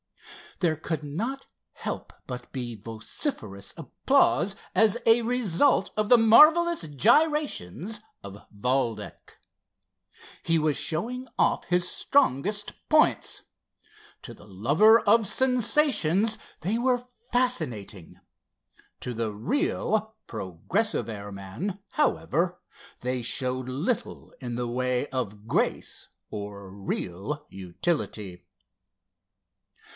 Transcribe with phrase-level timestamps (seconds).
[0.61, 7.99] There could not help but be vociferous applause as a result of the marvellous gyrations
[8.23, 9.37] of Valdec.
[10.43, 13.43] He was showing off his strongest points.
[14.23, 18.19] To the lover of sensations they were fascinating.
[19.01, 22.59] To the real, progressive airman, however,
[23.01, 28.43] they showed little in the way of grace or real utility.